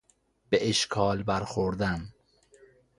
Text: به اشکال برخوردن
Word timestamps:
به 0.49 0.57
اشکال 0.69 1.23
برخوردن 1.23 2.13